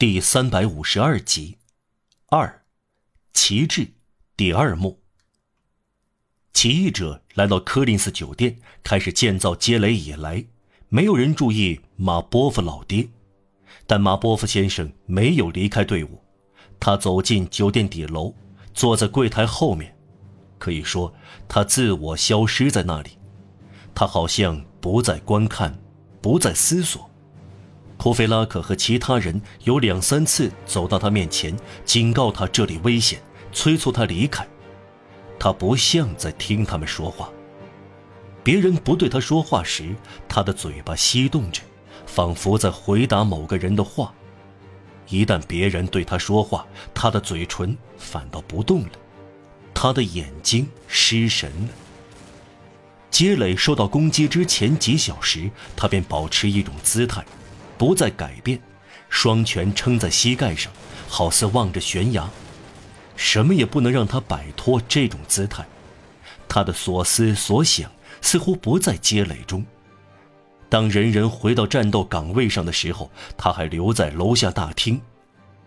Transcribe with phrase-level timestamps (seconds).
[0.00, 1.58] 第三百五十二集，
[2.30, 2.62] 二，
[3.34, 3.90] 旗帜，
[4.34, 5.02] 第二幕。
[6.54, 10.46] 起义者来到柯林斯酒店，开始建造街垒以来，
[10.88, 13.10] 没有人注意马波夫老爹，
[13.86, 16.18] 但马波夫先生没有离开队伍，
[16.80, 18.34] 他走进酒店底楼，
[18.72, 19.94] 坐在柜台后面，
[20.58, 21.14] 可以说
[21.46, 23.18] 他自我消失在那里，
[23.94, 25.78] 他好像不再观看，
[26.22, 27.09] 不再思索。
[28.00, 33.20] 库菲拉克和其他人有两三次走到他面前，警告他这里危险，
[33.52, 34.48] 催促他离开。
[35.38, 37.30] 他不像在听他们说话。
[38.42, 39.94] 别人不对他说话时，
[40.26, 41.60] 他的嘴巴翕动着，
[42.06, 44.14] 仿佛在回答某个人的话；
[45.10, 48.92] 一旦别人对他说话，他的嘴唇反倒不动了，
[49.74, 51.68] 他的眼睛失神了。
[53.10, 57.22] 杰磊受到攻击之前几小时，他便保持一种姿态。
[57.80, 58.60] 不再改变，
[59.08, 60.70] 双拳撑在膝盖上，
[61.08, 62.28] 好似望着悬崖。
[63.16, 65.64] 什么也不能让他摆脱这种姿态。
[66.46, 69.64] 他的所思所想似乎不在街垒中。
[70.68, 75.00] 当人人回到战斗岗位上的时候，他还留在楼下大厅。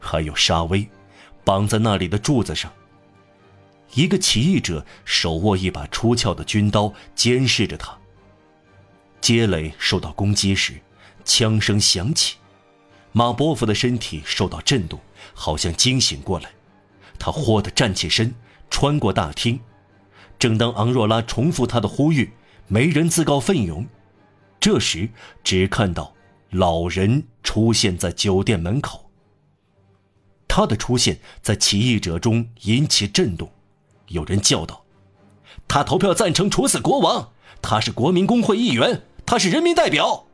[0.00, 0.88] 还有沙威，
[1.44, 2.72] 绑在那里的柱子上。
[3.94, 7.96] 一个起义者手握一把出鞘的军刀，监视着他。
[9.20, 10.74] 街垒受到攻击时。
[11.32, 12.38] 枪声响起，
[13.12, 14.98] 马波夫的身体受到震动，
[15.32, 16.50] 好像惊醒过来。
[17.20, 18.34] 他豁地站起身，
[18.68, 19.60] 穿过大厅。
[20.40, 22.32] 正当昂若拉重复他的呼吁，
[22.66, 23.86] 没人自告奋勇。
[24.58, 25.08] 这时，
[25.44, 26.12] 只看到
[26.50, 29.08] 老人出现在酒店门口。
[30.48, 33.52] 他的出现在起义者中引起震动，
[34.08, 34.84] 有人叫道
[35.68, 37.30] ：“他投票赞成处死国王，
[37.62, 40.26] 他是国民工会议员，他是人民代表。”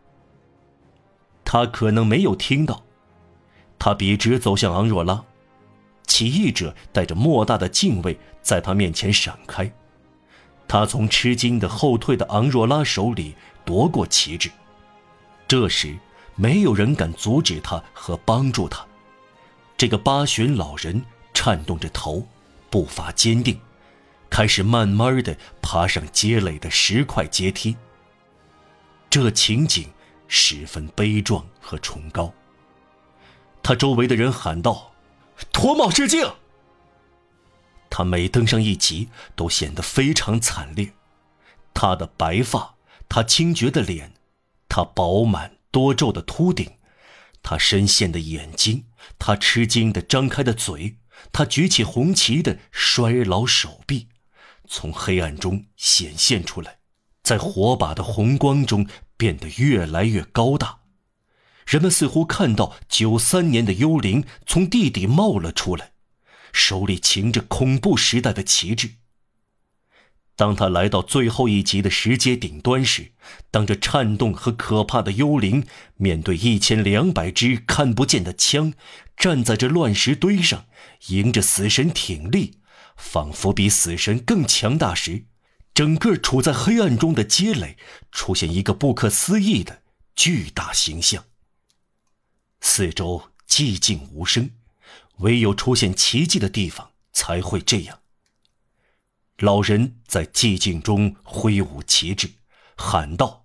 [1.49, 2.83] 他可能没有听到，
[3.79, 5.25] 他笔直走向昂若拉，
[6.05, 9.73] 起义者带着莫大的敬畏在他面前闪开，
[10.67, 14.51] 他从吃惊的后退的昂若拉手里夺过旗帜，
[15.47, 15.97] 这时
[16.35, 18.85] 没有人敢阻止他和帮助他，
[19.79, 21.01] 这个八旬老人
[21.33, 22.27] 颤动着头，
[22.69, 23.57] 步伐坚定，
[24.29, 27.77] 开始慢慢的爬上街垒的石块阶梯，
[29.09, 29.89] 这情景。
[30.29, 32.33] 十分悲壮和崇高。
[33.63, 34.93] 他周围的人喊道
[35.53, 36.31] ：“脱帽致敬。”
[37.91, 40.93] 他每登上一级，都显得非常惨烈。
[41.73, 42.77] 他的白发，
[43.09, 44.15] 他清绝的脸，
[44.69, 46.77] 他饱满多皱的秃顶，
[47.43, 48.85] 他深陷的眼睛，
[49.19, 50.99] 他吃惊的张开的嘴，
[51.33, 54.09] 他举起红旗的衰老手臂，
[54.69, 56.79] 从黑暗中显现出来，
[57.23, 58.87] 在火把的红光中。
[59.17, 60.81] 变得越来越高大，
[61.67, 65.93] 人们似乎看到九三年的幽灵从地底冒了出来，
[66.53, 68.93] 手里擎着恐怖时代的旗帜。
[70.39, 73.13] 当他来到最后一级的石阶顶端时，
[73.51, 75.65] 当这颤动和可怕的幽灵
[75.97, 78.75] 面对一千两百支看不见的枪，
[79.17, 80.67] 站在这乱石堆上，
[81.09, 82.59] 迎着死神挺立，
[82.99, 85.25] 仿佛比死神更强大时。
[85.77, 87.77] 整个处在黑暗中的街垒
[88.11, 89.83] 出现一个不可思议的
[90.15, 91.27] 巨大形象。
[92.63, 94.53] 四周寂静无声，
[95.19, 98.01] 唯有出现奇迹的地方才会这样。
[99.37, 102.31] 老人在寂静中挥舞旗帜，
[102.75, 103.45] 喊道：“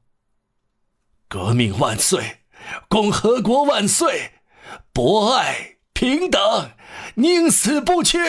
[1.27, 2.43] 革命万岁，
[2.87, 4.35] 共和国万岁，
[4.93, 6.71] 博爱平等，
[7.15, 8.19] 宁死不屈。”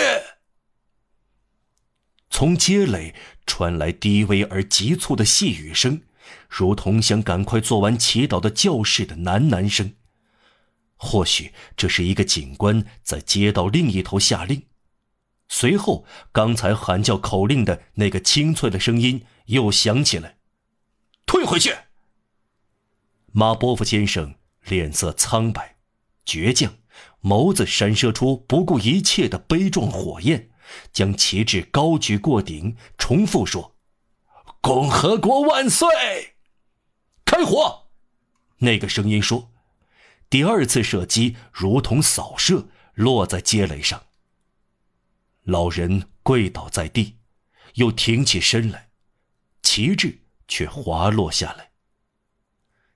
[2.33, 3.15] 从街垒。
[3.45, 6.03] 传来低微而急促的细语声，
[6.49, 9.95] 如同想赶快做完祈祷的教士的喃喃声。
[10.97, 14.63] 或许这是一个警官在街道另一头下令。
[15.49, 20.37] 随后，刚才喊叫口令的那个清脆的声音又响起来
[21.27, 21.75] ：“退回去！”
[23.33, 25.77] 马波夫先生脸色苍白、
[26.25, 26.77] 倔强，
[27.23, 30.52] 眸子闪射出不顾一切的悲壮火焰。
[30.93, 33.77] 将旗帜高举过顶，重复说
[34.61, 35.89] ：“共和国万岁！”
[37.25, 37.89] 开火！
[38.59, 39.51] 那个声音说。
[40.31, 44.07] 第二次射击如同扫射，落在街垒上。
[45.43, 47.19] 老人跪倒在地，
[47.75, 48.89] 又挺起身来，
[49.63, 51.73] 旗帜却滑落下来。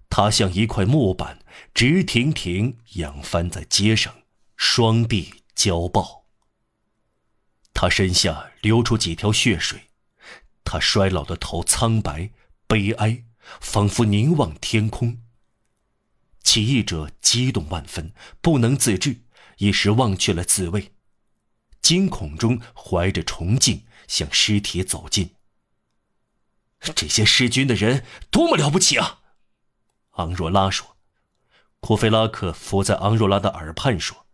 [0.08, 4.14] 他像一块木板，直挺挺仰翻在街上，
[4.56, 6.25] 双臂交抱。
[7.78, 9.90] 他身下流出几条血水，
[10.64, 12.30] 他衰老的头苍白、
[12.66, 13.24] 悲哀，
[13.60, 15.20] 仿佛凝望天空。
[16.42, 19.20] 起义者激动万分，不能自制，
[19.58, 20.94] 一时忘却了自卫，
[21.82, 25.34] 惊恐中怀着崇敬向尸体走近。
[26.94, 29.20] 这些弑君的人多么了不起啊！
[30.12, 30.96] 昂若拉说。
[31.80, 34.26] 库菲拉克伏在昂若拉的耳畔说：“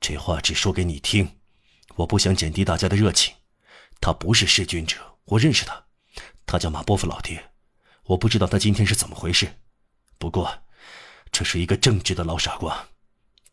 [0.00, 1.36] 这话只说给你听，
[1.96, 3.34] 我不想减低大家的热情。
[4.00, 4.96] 他不是弑君者，
[5.26, 5.84] 我认识他，
[6.44, 7.50] 他叫马波夫老爹。
[8.04, 9.60] 我不知道他今天是怎么回事，
[10.18, 10.62] 不过，
[11.30, 12.88] 这是一个正直的老傻瓜。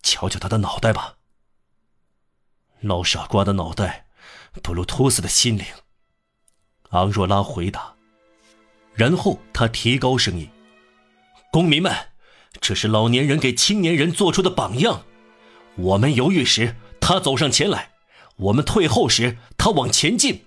[0.02, 1.18] 瞧瞧他的脑袋吧。
[2.82, 4.08] 老傻瓜的脑袋，
[4.64, 5.66] 不如秃子的心灵。”
[6.92, 7.94] 昂若拉回答，
[8.96, 10.50] 然后他提高声音
[11.52, 11.96] ：“公民们，
[12.60, 15.06] 这是老年人给青年人做出的榜样。
[15.76, 17.92] 我们犹豫时，他走上前来；
[18.40, 20.46] 我们退后时，他往前进。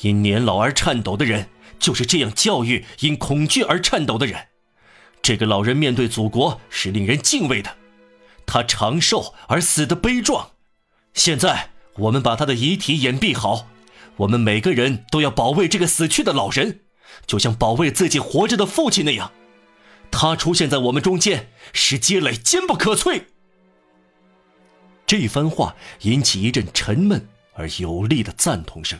[0.00, 1.48] 因年老而颤抖的人，
[1.78, 4.48] 就是这样教育因恐惧而颤抖的人。
[5.20, 7.76] 这个老人面对祖国是令人敬畏的，
[8.46, 10.52] 他长寿而死的悲壮。
[11.14, 13.68] 现在，我们把他的遗体掩蔽好。”
[14.16, 16.80] 我们每个人都要保卫这个死去的老人，
[17.26, 19.32] 就像保卫自己活着的父亲那样。
[20.10, 23.22] 他出现在我们中间，使街垒坚不可摧。
[25.06, 28.98] 这番话引起一阵沉闷而有力的赞同声。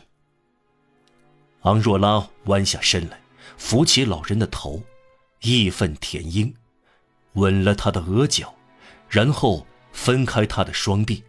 [1.62, 3.20] 昂若拉弯下身来，
[3.56, 4.82] 扶起老人的头，
[5.40, 6.52] 义愤填膺，
[7.34, 8.54] 吻了他的额角，
[9.08, 11.22] 然后分开他的双臂。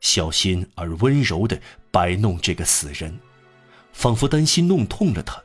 [0.00, 1.60] 小心而温柔地
[1.90, 3.18] 摆弄这个死人，
[3.92, 5.42] 仿佛担心弄痛了他。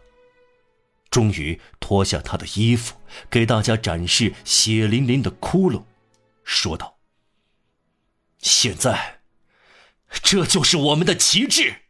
[1.09, 2.95] 终于脱下他的衣服，
[3.29, 5.83] 给大家展示血淋淋的窟窿，
[6.43, 6.97] 说道
[8.41, 9.21] ：“现在，
[10.23, 11.83] 这就是我们的旗帜。”